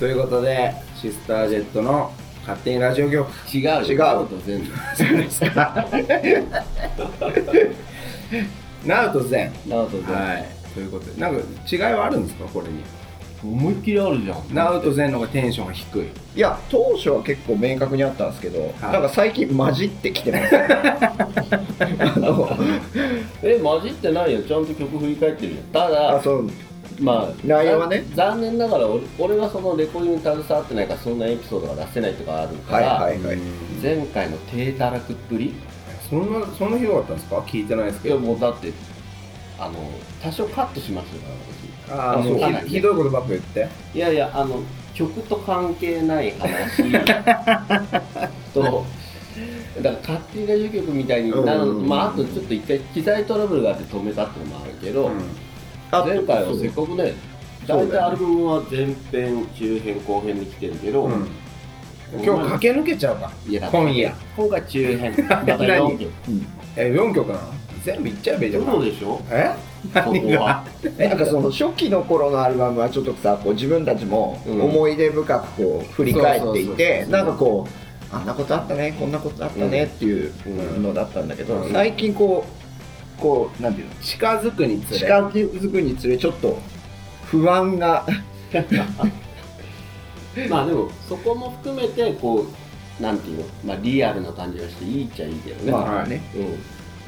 [0.00, 2.10] ということでシスタージェットの
[2.40, 3.82] 勝手にラジオ局違うよ。
[3.82, 3.98] 違う。
[3.98, 4.66] ナウと全部。
[4.96, 5.86] そうですか
[8.86, 10.06] ナウとゼンナウと全。
[10.06, 10.48] 部、はい。
[10.72, 12.82] ということでなんか違いはあるんですかこれに？
[13.42, 14.54] 思いっきりあるじゃん。
[14.54, 16.06] ナウとゼンの方がテンションが低い。
[16.34, 20.56] いや当初は結構明確にあったんですけど、なんか最近混じってきてます。
[20.56, 22.48] あの
[23.42, 24.40] え混じってないよ。
[24.44, 25.58] ちゃんと曲振り返ってるよ。
[25.74, 26.50] ただあそう
[27.00, 28.04] まあ内容はね。
[28.14, 33.38] ざ残念ながら俺俺はそのレコーディングに携わってないからそんなエピソードが出せないとかあるから、はいはいはい。
[33.82, 35.54] 前回の低たらくっぷり？
[36.08, 37.36] そんなそんなひどかったんですか？
[37.38, 38.18] 聞いてないですけど。
[38.18, 38.72] もうだって
[39.58, 39.74] あの
[40.22, 41.20] 多少カットしますよ
[41.90, 43.68] あーもうそうひひどいことばっか言って。
[43.92, 44.62] 私いやいやあの
[44.94, 46.82] 曲と関係ない話。
[48.52, 48.84] と
[49.80, 55.10] だから勝手にラジオ局みたいになるのと、うんまああとちょっと一回機材トラブルがあって止めたっていうのもあるけど、あ
[55.90, 57.14] 前回はせっかくね
[57.66, 61.28] 大体アルバムは前編中編後編で来てるけど、うん。
[62.24, 63.30] 今日駆け抜けちゃうか。
[63.70, 64.12] 今夜。
[64.36, 65.14] 今回中編。
[65.28, 66.10] また4曲。
[66.76, 67.40] え4曲なの？
[67.84, 68.64] 全部いっちゃえばいいじゃん。
[68.64, 69.20] そうでしょ？
[69.30, 69.50] え
[69.94, 70.10] そこ
[70.42, 70.64] は。
[70.98, 74.60] なんかその初期の頃のアルバムはちょっとさこう自分たちもうん。
[74.62, 80.32] 思い出深くこう振り返っていてなんかこうあんなことあったねこんなことあったねっていう
[80.80, 81.72] のだったんだけど、うん。
[81.72, 82.59] 最近こう
[83.20, 83.94] こうなんていうの？
[83.96, 84.98] 近づくにつれ。
[84.98, 86.58] 近づくにつれちょっと
[87.26, 88.06] 不安が。
[90.48, 92.46] まあでもそこも含めてこ
[92.98, 96.48] うなんていうの、まあ、リアルな感じがしていいっちゃいいけどね、まあね、うん、っ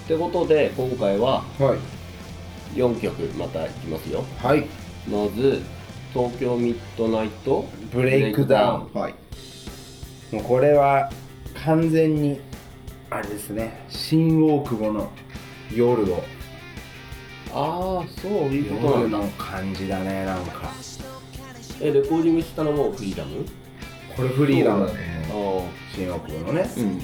[0.06, 1.78] てことで今回ははい。
[2.78, 4.24] 4曲またいきますよ。
[4.38, 4.66] はい。
[5.06, 5.60] まず
[6.14, 7.66] 東京ミッドナイト。
[7.92, 8.98] ブレイクダウン。
[8.98, 9.14] はい。
[10.32, 11.10] もうこれは
[11.64, 12.40] 完全に
[13.10, 13.84] あれですね。
[13.90, 15.10] 新大久保の
[15.70, 16.24] 夜を。
[17.54, 19.18] ああそういうことなんだ。
[19.18, 20.72] 夜の感じだねなんか。
[21.80, 23.44] えレコーディングしたのもフリーダム？
[24.16, 25.26] これフリーダムだね。
[25.30, 25.32] あ
[25.94, 26.70] 新大久保のね。
[26.76, 26.98] うん。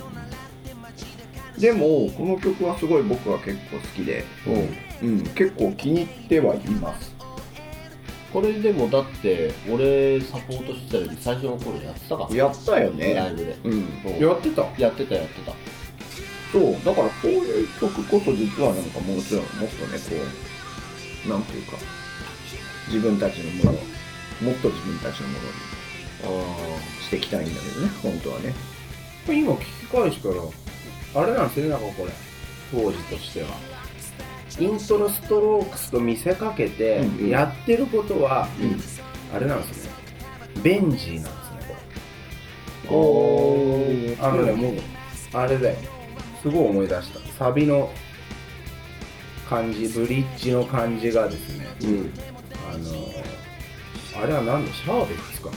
[1.60, 4.50] でもこの曲はすごい僕は結構好きで、あ
[5.02, 5.06] う。
[5.06, 5.08] ん。
[5.08, 7.14] うん、結構気に入ってはいます。
[8.32, 12.36] これでもだって俺サポートしてた時最初の頃やってたから。
[12.36, 13.14] やったよね。
[13.14, 13.56] ライブで。
[13.64, 13.88] うん。
[14.20, 14.62] やってた？
[14.78, 15.52] やってたやってた
[16.52, 20.16] そうだからこういう曲こそ実はなんかもちろんもっとねこ
[21.26, 21.76] うなんていうか
[22.88, 25.50] 自分たちのものもっと自分たちのものに
[26.24, 28.54] あしていきたいんだけどね本当はね。
[29.26, 32.12] 今聞き返したらあれなんですねなんかこれ。
[32.70, 33.48] 当時としては。
[34.58, 38.80] イントロストロークスと見せかけてやってることは、うん。
[39.36, 39.90] あれなんですね。
[40.62, 41.76] ベンジーなんですね
[42.88, 44.74] こおれあのねもう
[45.34, 45.76] あれだよ
[46.42, 47.44] すごい思い出した。
[47.44, 47.90] サビの
[49.48, 51.66] 感じブリッジの感じがですね。
[51.68, 52.12] あうん。
[52.74, 55.50] あのあれは何だシャーベッツか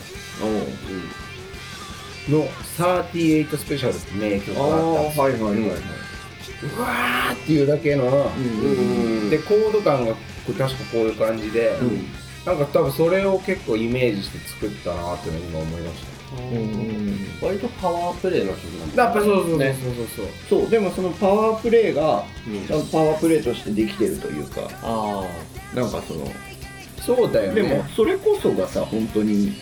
[2.29, 2.45] の
[2.77, 5.69] 38スペシャルって名曲があったんですよはいはいはいはい、
[6.77, 10.13] うわーっていうだけの、うんでコード感が
[10.45, 12.05] 確かこういう感じで、うん。
[12.45, 16.20] なんか多分それを結構イメージして作ったなっていうのを今思いましうん
[17.41, 19.93] 割とパワープレイの曲なんたやっぱそうそうそうそうねそう。
[19.95, 20.69] そうそう。
[20.69, 22.67] でもそのパワープレイがうん。
[22.67, 24.61] ちゃんとパワープレイとしてできてるというか。
[24.83, 25.23] あ
[25.75, 26.27] なんかその
[27.01, 27.61] そうだよね。
[27.63, 29.53] でもそれこそがさ本当に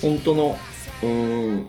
[0.00, 0.58] 本当の
[1.02, 1.66] うーん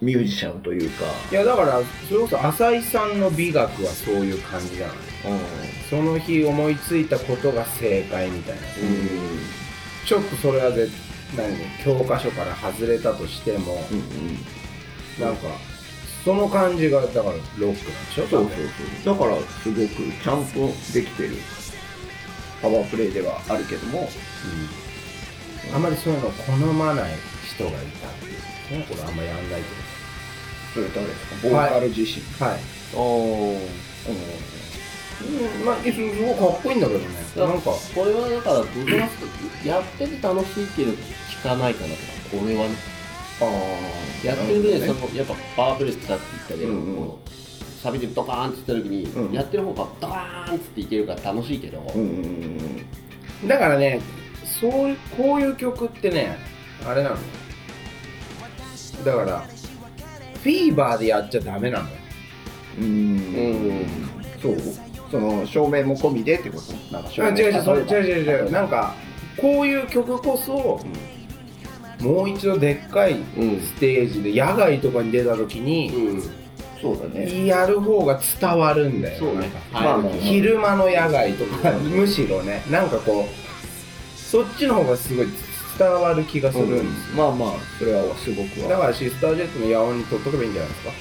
[0.00, 1.04] ミュージシャンというか。
[1.30, 4.96] いやだからそれこそ浅井さんの美学はそういう感じじゃない？
[5.90, 8.62] その日思いついたことが正解みたいな、
[10.06, 10.88] ちょっとそれはぜ
[11.36, 11.56] 何？
[11.84, 15.24] 教科書から外れたとしても、うんうん。
[15.24, 15.48] なんか
[16.24, 17.78] その感じがだからロックなんで
[18.12, 18.26] しょ？
[18.26, 18.48] そうそう
[19.04, 19.14] そう。
[19.14, 19.88] だからすごく
[20.22, 21.36] ちゃんとできてる。
[22.62, 24.08] パワープレイではあるけども。
[25.74, 25.82] あん。
[25.82, 27.12] まりそういうのを好まない
[27.46, 28.28] 人がいたってい
[28.76, 28.80] う。
[28.80, 29.62] ねこれあんまやんない
[30.74, 31.48] それ誰ですか？
[31.48, 32.58] ボーカル自身、けどはい。
[32.58, 32.60] あ
[35.22, 37.06] うんまあすごいかっこいいんだけどね。
[37.36, 37.70] あなんか。
[37.94, 39.08] これはだから僕は
[39.64, 42.70] やってて楽しいけど聞かないかなとか俺はね。
[43.42, 46.96] ああやってる上でそのやっぱパワープレイってさっき言ったけど、うんうん。
[46.96, 47.30] こう
[47.82, 49.32] サビでドカーンって言った時に、うん。
[49.32, 54.00] やってる方がドカーンっていけるから楽しいけど、うんうんうんだからね
[54.60, 56.36] そういうこういう曲ってね
[56.86, 57.14] あれなの。
[57.14, 57.22] よ
[59.04, 59.40] だから
[60.42, 61.88] フィーバーでやっちゃダメなの。
[61.88, 61.96] よ
[62.78, 62.84] うん。
[62.84, 63.86] うん。
[64.42, 64.56] そう？
[65.10, 68.50] その照明も込みでってことなんか照明あ違う違う違う違う違う。
[68.50, 68.94] なんか
[69.36, 70.80] こういう曲こそ、
[72.00, 73.60] もう一度でっかいうん。
[73.60, 76.22] ステージで野外とかに出た時に、うん。
[76.80, 77.46] そうだね。
[77.46, 79.50] やる方が伝わるんだよそうね。
[79.72, 82.62] まあまあ昼間の野外とかむしろね。
[82.70, 85.26] なんかこうそっちの方がすごい
[85.78, 88.68] 伝わる気がするんですよ、まあまあそれはすごくは。
[88.68, 90.92] だからシスタージェットの野音に取っとけばいいんじゃないですか。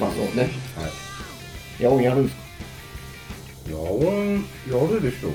[0.00, 0.50] まあそうね。
[0.76, 0.88] は
[1.80, 1.82] い。
[1.82, 2.45] 野音やるんですか？
[3.68, 5.30] 野音やるでしょ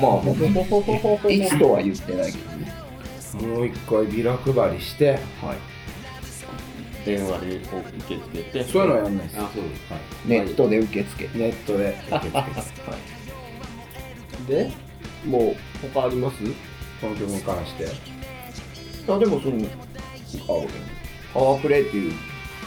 [0.00, 2.72] まあいつとは言ってないけどね
[3.54, 5.76] もう一回ビラ配りしてはい
[7.04, 7.68] 電話で受
[8.08, 12.80] け付けてそういうのはやんないですあそうですはネットで受け付け、ネットで受け付
[14.38, 14.72] けてで
[15.24, 15.56] もう
[15.94, 16.38] 他あります
[17.00, 17.86] この曲に関して
[19.08, 19.68] あでもそのあ
[21.32, 22.12] パワープレイっていう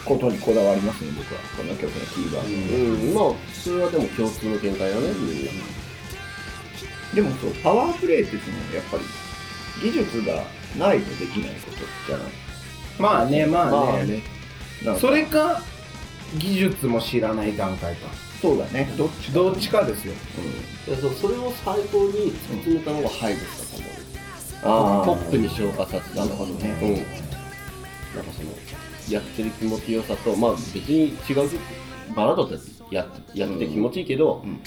[0.06, 1.40] ことにこだわりますね僕は。
[1.58, 3.34] この曲のキーワード、うん。
[3.34, 5.02] まあそれはでも共通の見解だね
[7.14, 9.04] でもそうパワープレイってそのやっぱり
[9.82, 10.44] 技術が
[10.78, 12.28] ないとできないことじゃない？
[13.00, 14.22] まあねまあね,、まあね。
[14.86, 15.02] なんか。
[15.02, 15.62] それか
[16.38, 18.08] 技術も知らない段階か。
[18.42, 18.94] そうだね。
[18.98, 20.14] どっちどっちかですよ、
[20.86, 23.78] でそうそれを最高に突き詰めたのがハイブスだ
[24.64, 25.00] と思う。
[25.02, 25.06] あー。
[25.06, 26.70] トップに昇華させたなるほどね。
[26.82, 26.94] うん。
[26.94, 28.50] なんかその
[29.14, 31.50] やってる気持ちよさとまあ別に違う
[32.16, 34.60] バラードだってやってやって気持ちいいけど、うん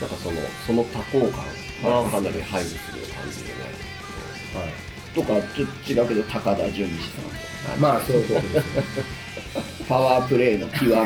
[0.00, 3.54] なんかそのその多幸感がかなり配慮する感じでね、
[4.54, 4.72] はい。
[5.14, 7.36] とかちょっと違うけど高田純次さんとか。
[7.80, 8.82] まあそういうことですよ
[9.88, 10.90] パワープレイの極み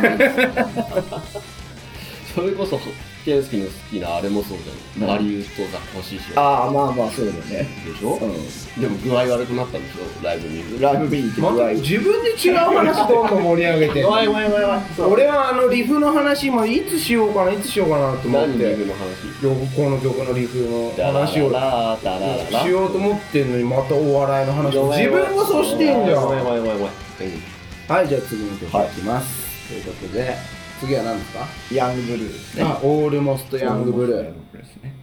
[2.34, 2.80] それこそ
[3.24, 7.68] ケンスキの好きなあれもそうじゃん、うリウとザコシシああまあまあそうだね。
[7.84, 8.80] でしょ、う。
[8.80, 10.24] でも具合悪くなったんでしょ？
[10.24, 10.78] ライブ見る。
[10.78, 11.50] んライブ見に行って具合。
[11.52, 15.00] また自分で違う話どんどん盛り上げてわ いわいわいわい。
[15.02, 19.76] 俺はあのリフの話もいつしようかないつしようかなと思っ何リてブの話？
[19.76, 24.76] この曲のリフの話をしようと思ってんのにまたお笑いの話。
[24.78, 28.08] を自分がそうしてんじゃんはい。
[28.08, 31.46] じゃあ次の曲いきます、ということで次は何ですか？
[31.72, 32.32] ヤングブルー。
[32.32, 34.22] ですねあオールモストヤングブルー。
[34.56, 34.94] ですね。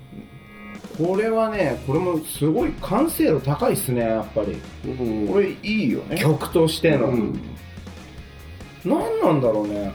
[0.97, 4.57] これはねこれもすごい完成度高いっすねやっぱり。
[4.85, 5.27] うん。
[5.27, 6.17] これいいよね。
[6.17, 7.39] 曲としての、うん。
[8.83, 9.93] 何なんだろうね。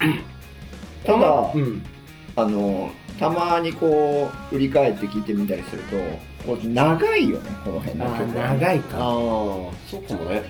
[1.04, 1.82] ただうん。
[2.36, 5.96] あのたまにこう振り返って聞いてみたりすると
[6.46, 8.98] こう長いよねこの辺のあ曲は長いああか
[9.90, 10.42] そうかもね。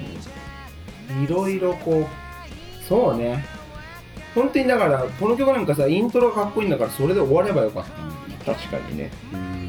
[1.24, 3.44] いろいろこうそうね
[4.34, 7.84] 本当にだからこの曲なんかさイントロかっこいいんだからそれで終わればよかっ
[8.44, 8.54] た。
[8.54, 9.10] 確かにね。
[9.32, 9.60] うん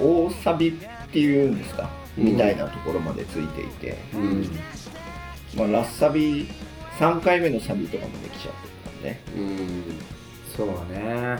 [0.00, 0.72] 大サビっ
[1.12, 4.50] ていうんですか、みたいなところまでついていて、うん。
[5.56, 6.48] まあ、ラッサビ
[6.98, 9.22] 3回目のサビとかもできちゃってるからね。
[9.36, 9.84] うん。
[10.56, 11.38] そうね。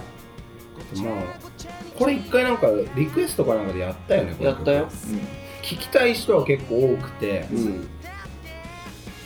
[0.97, 1.23] もう
[1.99, 4.89] これ一回なんかリクエストかなんかでやったよねやったよ。
[5.63, 7.47] 聞きたい人は結構多くて。
[7.53, 7.89] うん。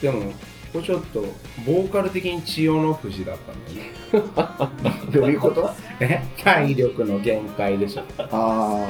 [0.02, 0.32] でも
[0.74, 1.20] これちょっと
[1.64, 5.12] ボーカル的に千代の富士だったんだよね。
[5.14, 5.70] どういうこと？
[6.00, 6.20] え？
[6.42, 8.02] 体力の限界でしょ。
[8.18, 8.88] ああ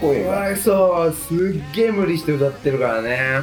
[0.00, 0.30] 声が。
[0.32, 1.38] わそうすっ
[1.72, 3.42] げえ無理して歌ってるからね。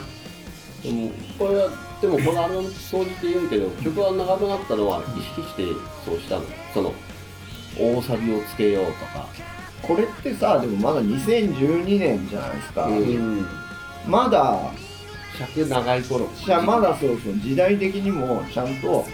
[0.83, 1.69] でもこれは
[2.01, 5.63] でもこれあの総じて言うけど曲が長くなったのは意識して
[6.03, 6.43] そうしたの。
[6.73, 6.93] その
[7.79, 9.25] 大サビをつけようとか。
[9.81, 13.47] これってさでもまだ2012年じゃないですか、うんん。
[14.05, 14.59] まだ
[15.37, 19.05] 尺長い頃じゃあまだそうそう時代的にもちゃんと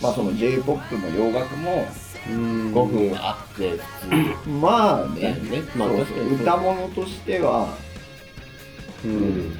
[0.00, 1.86] まあその j p o p も洋楽も
[2.28, 2.74] うん。
[2.74, 4.48] 5分あって普通。
[4.48, 5.62] まあねね。
[5.76, 5.98] まあそう。
[5.98, 7.76] 確かに歌物としては
[9.04, 9.58] うん。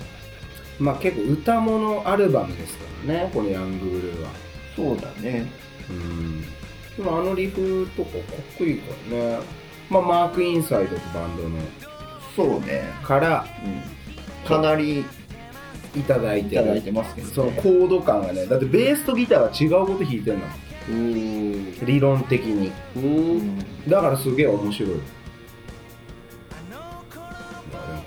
[0.79, 4.31] まあ結構歌物アルバムですからねこのヤングブルーは。
[4.75, 5.51] そうだね。
[5.89, 6.43] うん。
[6.97, 8.21] でもあのリフとかかっ
[8.59, 9.39] こいいからね。
[9.89, 11.59] まあマークインサイドってバンドの。
[12.35, 13.83] そうね、からうん、
[14.47, 15.05] かなり
[15.95, 20.53] いただいていただいてますけど、ね、そのコード感がねだってベースとギターが違うこと弾いてるんだも
[20.89, 21.87] うんん。
[21.87, 22.71] 理論的に。
[23.89, 24.91] だからすげえ面白い。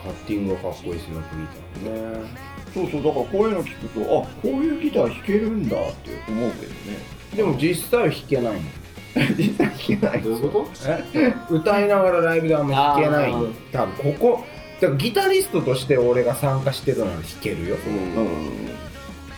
[0.01, 2.21] カッティングがかっこいいですねギター。
[2.23, 2.29] ね。
[2.73, 6.97] そうそうだからこういうの聞くとあこういうギター弾けるんだって思うけどね。
[7.35, 8.63] でも実際は弾けないもん。
[9.37, 10.67] 実際弾けないどういうこと
[11.15, 11.33] え？
[11.49, 13.33] 歌いながらライブであんま弾けない。
[13.71, 14.45] 多分ここ
[14.79, 17.75] だからギタリストとして俺が参加してるなら弾けるよ。
[17.75, 18.15] うん。
[18.15, 18.79] うん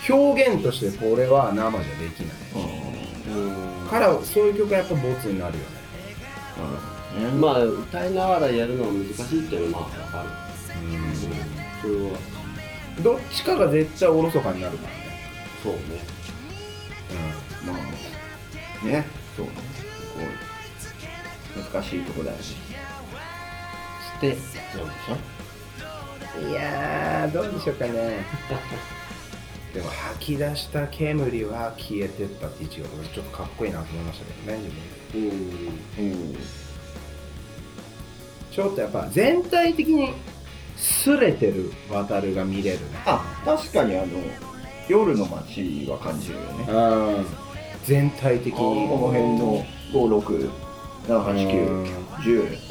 [0.10, 3.36] 表現としてこれは生じゃできない。
[3.36, 7.32] うんからそういう曲はやっぱボツになるよね。
[7.34, 7.42] うん。
[7.42, 10.30] まあ歌いながらやるのは難しいっていうのはまあわかる。
[11.82, 12.18] それは
[13.04, 15.00] どっちかが絶対おろそかになるからね。
[15.62, 15.80] そうね。
[17.66, 18.86] まあ。
[18.86, 19.06] ね。
[19.36, 19.52] そうね。
[20.16, 20.20] こ
[21.58, 22.44] う難しいとこだよね
[24.22, 24.78] して。
[24.78, 26.50] なんでしょ？
[26.50, 27.92] いやーどうでしょうかね。
[29.74, 34.58] でも吐き出した煙は消えてったって一応俺ちょっとかっこいいなと思いましたけど。
[34.58, 34.64] ね
[35.14, 35.32] 自分
[36.00, 36.12] でうん。
[36.12, 36.38] うん。
[38.52, 40.14] ちょっとやっぱ全体的に
[40.78, 42.86] すれてる渡るが見れるね。
[43.06, 44.08] あ確かにあの
[44.90, 46.66] 夜の街は感じるよね。
[46.70, 47.26] うん
[47.86, 48.60] 全体的に。
[48.60, 49.66] この辺の
[51.08, 52.71] 5678910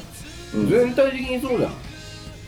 [0.55, 1.73] うん、全体的にそうじゃん。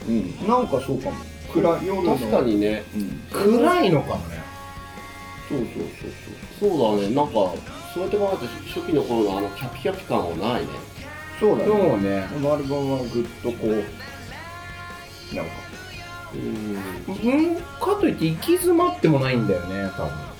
[0.07, 1.15] うん、なんかそうかも。
[1.53, 2.17] 暗い夜の。
[2.17, 2.83] 確かにね。
[2.95, 4.43] うん、暗いのかもね。
[5.49, 5.67] そうそう
[6.59, 7.01] そうそう。
[7.01, 7.15] だね。
[7.15, 7.33] なんか
[7.93, 10.67] そうやって考えて初期の頃のあのキャピキャピ感はないね。
[11.39, 11.71] そうそうだね。
[11.71, 12.27] そうね。
[12.33, 15.51] このアルバムはぐっとこうなんか。
[16.33, 16.77] うん。
[17.07, 17.55] うん。
[17.55, 20.32] かといって行き詰まってもないんだよね多分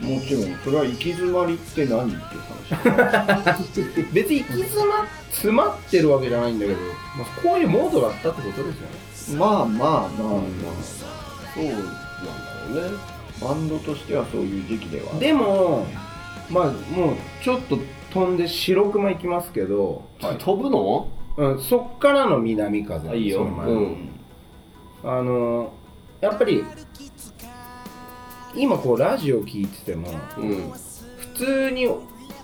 [0.00, 2.56] もちろんそれは行き詰まりって何っていう話。
[4.12, 9.38] 別に行き詰ま詰まってるわけじゃないんだけど、まあ、こういうモードだったってことですよね。
[9.38, 10.08] まあまあまあまあ、
[11.54, 11.82] そうなんだ
[12.74, 12.98] ろうね。
[13.40, 15.86] バンドとしてはそういう時期ではでも
[16.50, 17.78] まあもうちょっと
[18.12, 21.08] 飛んで白熊行きますけど、はい飛ぶの？
[21.36, 23.08] うん、そっからの南風。
[23.10, 23.42] あいいよ。
[23.42, 24.08] うん。
[25.04, 25.72] あの
[26.20, 26.64] やっぱり
[28.56, 30.08] 今こうラジオ聞いてても
[30.38, 30.70] うん。
[30.70, 30.78] 普
[31.44, 31.88] 通に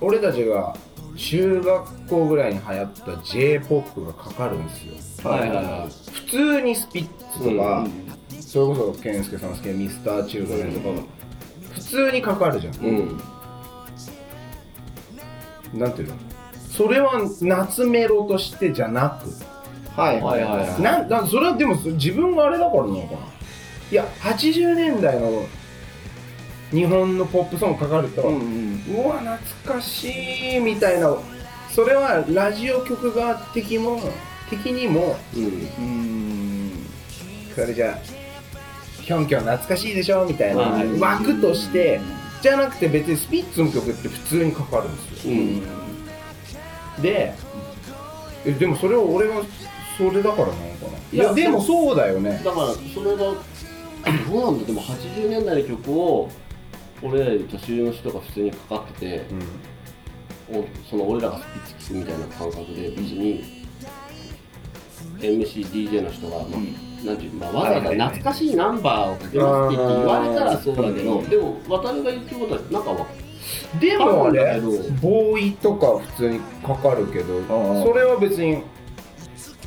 [0.00, 0.76] 俺たちが
[1.16, 5.30] 中学校ぐらいに流行った j p o p がかかるんですよ。
[5.30, 7.92] はいはいは普通にスピッツとか、うん
[8.40, 10.88] それこそ健介さん好きなミスターチルドレンとか、
[11.72, 13.18] 普通にかかるじゃん、いうん。
[15.78, 16.14] なんていうの？
[16.70, 19.30] それは夏メロとしてじゃなく。
[19.98, 20.82] はいはいはいはい。
[20.82, 23.18] なんなんそれはでも自分があれだからなのかな。
[23.90, 25.46] いや80年代の
[26.72, 28.82] 日本のポップソングかかると、ううん。
[28.88, 31.16] うんわ懐かしいみたいな。
[31.70, 34.00] それはラジオ局側的も
[34.50, 35.44] 的にもうん。
[35.44, 36.86] うん
[37.54, 37.98] それじゃあ
[39.02, 40.62] ヒョンキョン懐かしいでしょみたいな。
[40.62, 42.00] はい枠として
[42.40, 45.34] じゃなくて別にスピッツの曲って普通にかかるんですよ。
[45.34, 47.02] うん。
[47.02, 47.34] で
[48.44, 49.42] えでもそれは俺が
[49.96, 50.98] それだからなのかな？
[51.12, 52.40] いやいやでもそうだよね。
[52.44, 53.34] だからそれがど
[54.32, 54.66] うなんだ。
[54.66, 56.30] でも80年代の曲を
[57.02, 59.22] 俺らより年上の人が普通にかかってて
[60.50, 63.62] おその俺らがスピッツ聴くみたいな感覚で別に
[65.18, 71.28] MCDJ の人が、まあなんていうまあ、わざわざ懐かしいナンバーをかけますって言われたらそうだけど、うん。
[71.28, 73.06] でも渡るが言ってることはなんかわ
[73.80, 74.60] でもあれ
[75.00, 77.42] ボーイとか普通にかかるけど
[77.82, 78.62] それは別に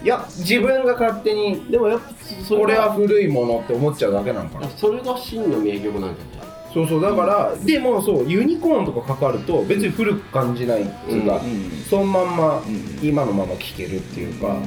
[0.03, 2.05] いや自分が勝手にでもやっぱ
[2.47, 4.69] そこれはが古いものって思っちゃうだけなのかな。
[4.69, 6.34] それが真の名曲なんじゃない？
[6.75, 12.99] そうそうだから、でもそうユニコーンとかかかると別に古く感じないっていうか、うんそのまんま、うん。
[13.01, 14.57] 今のまま聴けるっていうか、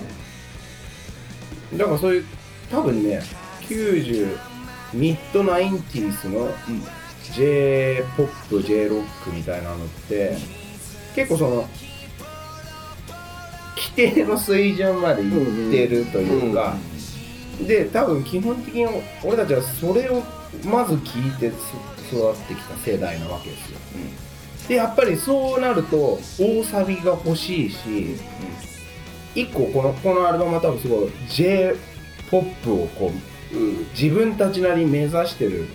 [1.76, 2.24] だからそういう
[2.70, 3.20] 多分ね
[3.68, 4.38] 90
[4.94, 6.48] ミッドナインティースの
[7.34, 10.38] j p o p j ロックみたいなのって
[11.14, 11.68] 結構その
[13.76, 16.74] 規定の水準までいってるというか、
[17.66, 18.86] で多分基本的に
[19.22, 20.22] 俺たちはそれを
[20.64, 21.56] まず聞いてそ
[22.08, 23.78] 育ってきた世代なわけですよ。
[24.68, 28.16] でやっぱりそうなると大サビが欲しいし
[29.34, 31.74] 一個このこのアルバムは多分すごい j
[32.30, 33.10] p o p をこ
[33.52, 35.66] ううん自分たちなりに目指してる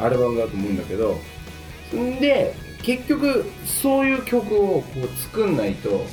[0.00, 1.16] アルバムだと思うんだけど
[1.94, 6.04] んで結局そういう曲をこう作んないと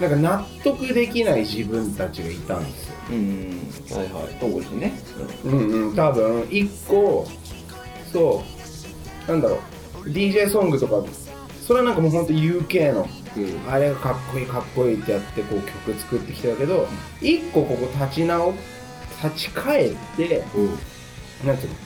[0.00, 2.94] なんか納得できない自分たちがいたんですよ。
[3.10, 4.36] うんはいはい。
[4.40, 4.92] そうですね。
[5.44, 5.94] うんうん。
[5.94, 7.26] 多分一個
[8.12, 8.61] そう
[9.28, 9.60] なんだろ
[10.04, 10.08] う。
[10.08, 11.02] DJ ソングとか。
[11.66, 13.08] それはなんかもうほんと UK の。
[13.36, 13.72] うん。
[13.72, 16.86] あれがかっこいいかっこいいってやってこう曲作ってきたけど
[17.20, 18.54] 一個ここ立ち直
[19.22, 21.46] 立ち返ってうん。
[21.46, 21.76] なんていうの？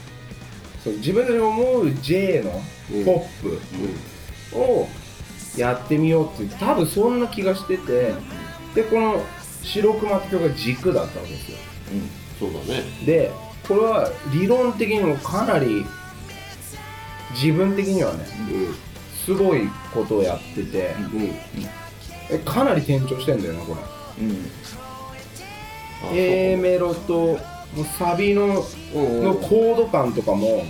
[0.82, 2.62] そう自分で思う J の
[2.92, 3.04] うん。
[3.04, 4.88] ポップを
[5.56, 8.14] やってみようっていう多分そんな気がしてて
[8.74, 9.22] でこの
[9.62, 11.58] 「白熊」って曲が軸だったわけですよ。
[12.38, 12.82] そうだね。
[13.04, 13.30] で
[13.66, 15.84] これは理論的にもかなり
[17.42, 18.26] 自分的にはね
[19.24, 20.94] すごいことをやってて
[22.30, 23.76] えかなり転調してんだよなこ
[24.18, 24.24] れ。
[24.24, 24.36] うん。
[26.04, 27.38] あ A メロと
[27.74, 28.62] もうサビのの
[29.34, 30.64] コード感とかも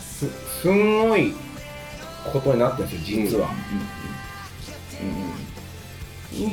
[0.00, 0.28] す
[0.62, 1.34] すんごい
[2.32, 3.50] ことになってるんですよ実は、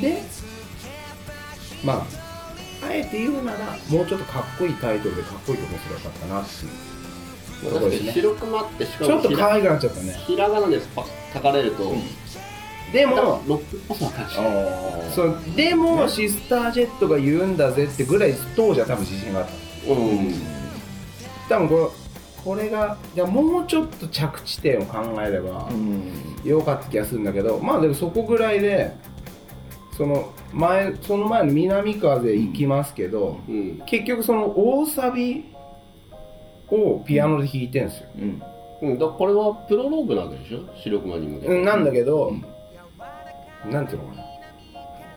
[0.01, 0.21] で
[1.83, 2.05] まあ
[2.87, 6.71] あえて言うならもうちょっとかっこいいタイトルでかっこいい曲にすればよかったなっていう
[7.65, 10.13] 確かに白熊ってしかちょっと可愛くなっちゃったね。
[10.25, 11.93] ひらがなでパ書かれると、
[12.93, 14.35] でもロックっぽさを感じ
[15.13, 16.09] そうでも、ね。
[16.09, 19.91] シスタージェットが言うんだぜってぐらい当時は多分自信があった。
[19.91, 20.33] うん。
[21.49, 22.05] 多分これ
[22.43, 26.11] これがいやもうちょっと着地点を考えればうん。
[26.43, 28.95] よかった気がするんだけどまあでもそこぐらいで
[29.97, 33.81] その前その前の南風行きますけど、うん。
[33.87, 35.54] 結局その大サビ
[36.71, 38.41] をピアノで弾いてるんですよ、うん。
[38.81, 40.59] うん、だこれはプロローグなわけでしょ？
[40.75, 42.33] 白熊に向けて、うん、なんだけど、
[43.69, 44.23] なんていうのかな。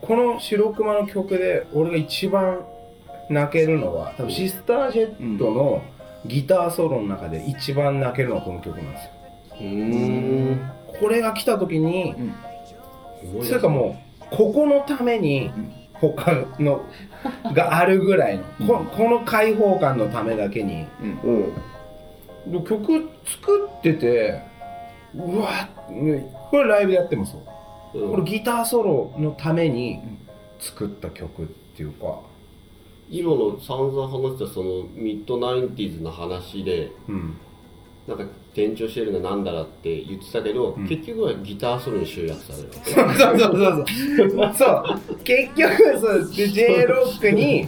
[0.01, 2.65] この白熊の曲で俺が一番
[3.29, 5.83] 泣けるのは多分シスタージェットの
[6.25, 9.11] ギターソロの中で一番泣けるのはこの曲なんですよ。
[9.59, 10.71] うーん。
[10.99, 12.15] これが来た時に
[13.23, 13.45] うん。
[13.45, 15.51] それかもうここのために
[15.99, 16.85] 他の
[17.53, 18.43] があるぐらいの。
[18.67, 20.85] ここの開放感のためだけに。
[22.45, 22.63] うん。
[22.63, 24.41] 曲作ってて
[25.13, 27.43] うわねこれライブでやってもそ
[27.93, 27.99] う。
[27.99, 28.11] うん。
[28.11, 29.99] これギターソロのために
[30.59, 32.21] 作った曲っていうか、
[33.09, 37.37] 今の散々話したそのミッドナインティーズの話でうん、
[38.07, 38.25] なんか
[38.65, 40.87] 転調してるのなんだらって言ってたけど、ん。
[40.87, 44.55] 結局はギターソロに集約されるそうそうそうそう。
[44.55, 44.65] そ
[45.11, 45.17] う。
[45.23, 47.67] 結局そうで J ロックに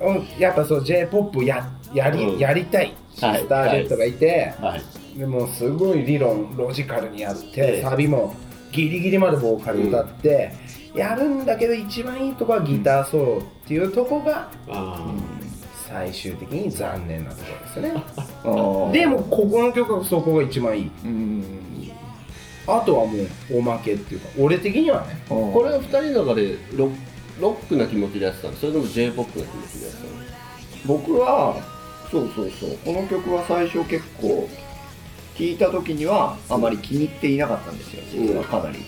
[0.00, 2.38] うんやっぱそう J ポップややり,、うん。
[2.38, 5.18] やりたいスタージェットがいて、はい。
[5.18, 7.82] でもすごい理論ロジカルにやって、ええ。
[7.82, 8.34] サビも
[8.72, 10.52] ギリギリまでボーカル歌って、
[10.94, 15.12] やるんだけど一番いいとこはギターソロっていうとこがあ
[15.90, 18.92] 最終的に残念なところですよね。
[18.92, 20.90] でもここの曲はそこが一番いい。
[21.04, 21.44] うん。
[22.66, 25.20] あとはもうおまけっていうか俺的にはね。
[25.26, 26.94] あここれは2人の中でロッ
[27.40, 28.54] ロックな気持ちでやってたの？
[28.54, 30.98] それとも j p o p な気持ちでやってたの？
[31.00, 31.56] 僕は
[32.10, 32.78] そうそうそう。
[32.84, 34.48] この曲は最初結構
[35.36, 38.78] 聴いた時にはあまり気に入っていなかったんですよ実はかなり、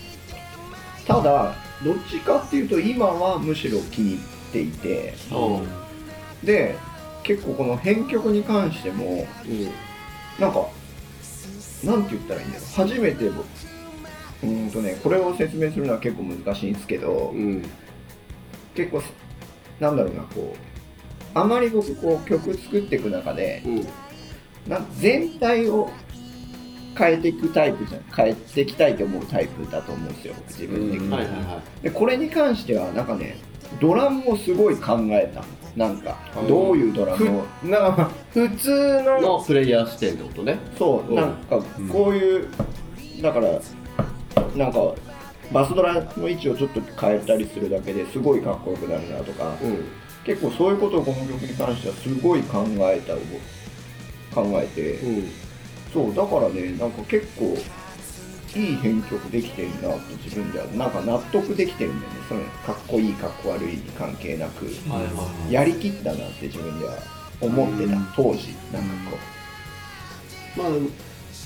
[1.05, 4.19] ただどっちかっていうと今はむしろ気に入っ
[4.53, 5.13] ていて。
[6.43, 6.75] で
[7.23, 9.69] 結構この編曲に関してもうん
[10.39, 10.67] なんか
[11.83, 12.67] なんて言ったらいいんだろう。
[12.75, 13.45] 初めて僕
[14.43, 17.63] うーんとねこれを説明するのは結構難しいんですけど、うん。
[18.75, 19.01] 結構
[19.79, 23.87] なんだろうなこうあまり僕こう曲作っていく中でうん。
[24.69, 25.91] なん全体を
[26.97, 28.03] 変えていくタイプじゃん。
[28.15, 31.27] 変えていきたいと思うタイプだと思うんですよ僕自分的に、
[31.81, 33.37] でこれに関してはなんかね
[33.79, 35.43] ドラムをすごい考えた。
[35.75, 36.47] なんかうん。
[36.47, 37.45] どういうドラふムを。
[37.63, 40.59] なんかまあ普通いののプレイヤー視点ってことね。
[40.77, 41.15] そううん。
[41.15, 42.47] なんかこういう
[43.21, 43.47] だから
[44.55, 44.79] なんか
[45.51, 49.85] バスドラの位置をちょっと変えたりするだけですごいかっこよくなるなとかうん。
[50.25, 53.15] 結構そういうことをこの曲に関してはすごい考えた
[54.33, 55.31] 考えて、うん。
[55.93, 57.57] そうだからねなんか結構
[58.55, 62.19] いい編曲できてるなと自分ではなんか納得できてるんだよね。
[62.29, 64.65] そのかっこいいかっこ悪いに関係なく。
[64.65, 65.53] はいはいはい。
[65.53, 66.97] やりきったなって自分では
[67.41, 67.95] 思ってた。
[67.95, 68.07] うん。
[68.15, 69.17] 当時なんかこ
[70.55, 70.89] まあでも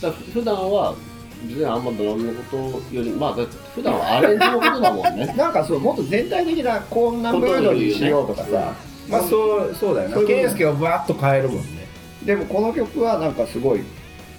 [0.02, 0.96] だ普段は
[1.44, 2.58] 別にあんまドラムのこ
[2.90, 5.32] とよりまあだって普段はアレンジのことだもんね。
[5.34, 8.74] うなんかそうもっと全体的なこんなムードにしようとかさ、
[9.08, 10.28] まあそうそうだよな。
[10.28, 11.88] 健介をバーッと変えるもんね。
[12.26, 13.84] でもこの曲はなんかすごい、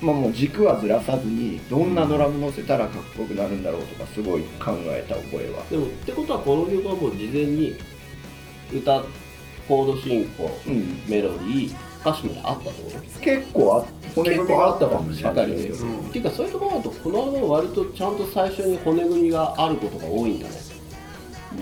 [0.01, 5.65] まあ、もう軸はずらさずにどんなドラム乗せたらかっこよくなるんだろうとかすごい考えた覚えは。
[5.71, 7.75] でもってことはこの曲はもう事前に
[8.73, 9.03] 歌
[9.67, 11.03] コード進行うん。
[11.09, 13.21] メロディー歌詞まであったってこと？
[13.21, 13.85] 結構あ
[14.15, 20.55] 骨組みがあったかもしれない結ですよ、っていうかそういうところだとこのアルバムは割とちゃんと最初に骨組みがあることが多いんだね。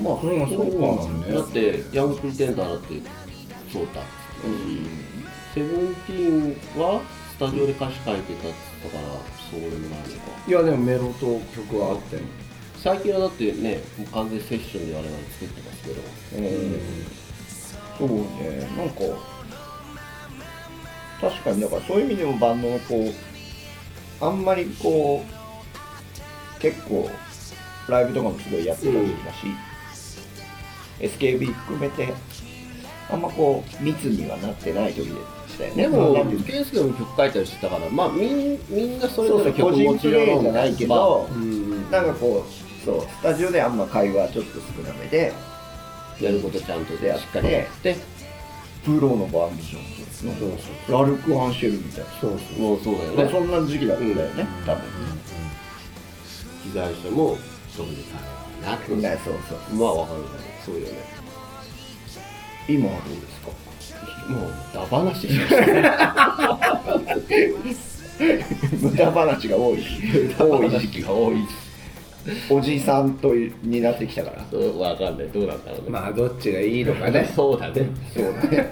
[0.03, 1.33] まあうんそうなんね。
[1.33, 3.01] だってヤングプリテンダーだって
[3.73, 4.03] そうだ
[5.55, 7.01] セブンティーンは
[7.37, 9.09] スタジオで歌詞書いてたって言ったから
[9.51, 10.11] そうでもないのか。
[10.49, 12.23] いやでもメロと曲はあっても
[12.83, 16.01] 最近はだってねもう完全セッションで我々作ってますけど。
[16.39, 16.81] うん。
[17.99, 19.01] そうねなんか
[21.19, 23.11] 確かにだからそういう意味でもバンドのこ
[24.21, 25.25] うあんまりこ
[26.59, 27.11] う結構
[27.89, 29.47] ライブとかもすごいやってたりだし、
[31.01, 32.13] SKB 含めて
[33.11, 35.15] あんまこう密にはなってない時で
[35.57, 36.29] したよねでもなん。
[36.29, 45.33] ていうのケンスケも曲書いたりしてたからまあみんみんなそれぞれ曲個人プ持ちよレイじゃないけど、うんなんかこうそうスタジオであんま会話ちょっと少なめで
[46.21, 47.97] やることちゃんとしでやっっかりやって。
[48.85, 50.51] プロのバンドじゃんそう
[50.87, 52.81] そうラルク・アンシェルみたいなそうそうもう。
[52.85, 54.85] そうだよねまあそんな時期だったよね、多分。
[56.73, 57.37] 被害者も
[57.77, 58.05] そういう
[58.65, 60.99] なってねそうそうまあわかるけどそうよね
[62.69, 63.66] 今はどうですか
[64.29, 66.67] もうダ話しか
[68.81, 69.79] 無駄話が多い
[70.39, 71.37] 多い時期が多い
[72.51, 78.71] おじさんとになってきたからそうわかんないどうなんだろうねまあどっちがいいのかねそうだねそうだね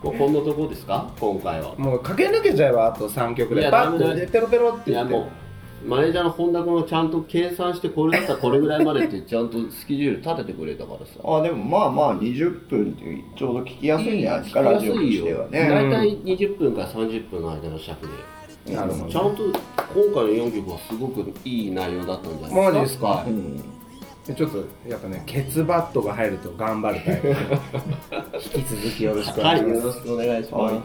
[0.00, 5.47] こんなとこですか今回はもう駆け抜けちゃえばあと3曲でパッとでペロペロっていやもう
[5.84, 11.12] マネージャーの本田君がちゃんと計算してこれだったらこれぐらいまでってちゃんとスケジュール立ててくれたからさ。
[11.24, 15.68] あでもまあまあ20分ってちょうど聞きやすいんじゃないですかラジオとしてはね。
[15.68, 18.06] 大体20分から30分の間の尺
[18.66, 18.74] で。
[18.74, 19.10] なるほど。
[19.12, 22.62] ちゃんと今回の4曲はすごくいい内容だったんじゃないですか。
[22.62, 23.06] マジですか？
[23.06, 23.30] はい。
[23.30, 23.56] うん。
[24.26, 27.28] でちょっとやっぱねケツバットが入ると頑張るタイプ。
[28.58, 29.86] 引き続きよろしくおはい、願いします。
[29.86, 30.74] よろしくお願いします。
[30.74, 30.82] はい